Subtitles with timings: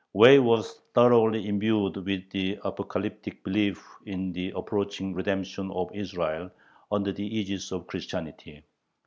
[0.13, 6.49] Way was thoroughly imbued with the apocalyptic belief in the approaching redemption of Israel
[6.91, 8.63] under the ægis of Christianity.